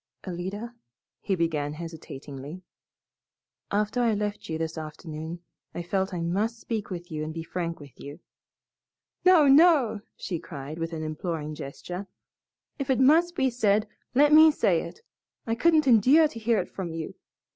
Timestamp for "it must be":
12.89-13.51